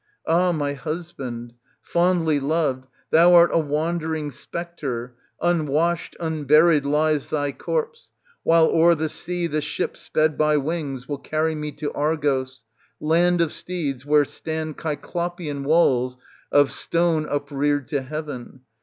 [0.25, 0.51] Ah!
[0.51, 8.11] my husband, fondly loved, thou art a wandering spectre; unwashed, un buried lies thy corpse,
[8.41, 12.65] while o'er the sea the ship sped by wings will carry me to Argos,
[12.99, 16.17] land of steeds, where stand Cyclopian walls
[16.51, 18.61] of stone upreared to heaven.